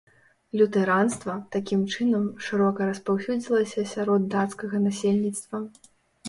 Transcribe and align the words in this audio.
Лютэранства, 0.59 1.35
такім 1.55 1.83
чынам, 1.95 2.23
шырока 2.45 2.87
распаўсюдзілася 2.91 3.85
сярод 3.93 4.27
дацкага 4.33 4.77
насельніцтва. 4.89 5.63